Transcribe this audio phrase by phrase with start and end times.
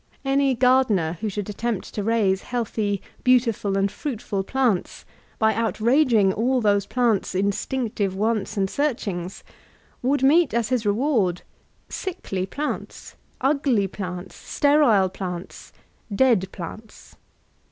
[0.25, 5.05] Any gardener who should attempt to raise healthy, beautiful, and fruitful plants
[5.37, 9.43] by outraging all those plants' instinctive wants and searchings,
[10.01, 11.43] would meet as his reward—
[12.01, 15.71] sickly plants, ugly plants, sterile plants,
[16.15, 17.15] dead plants.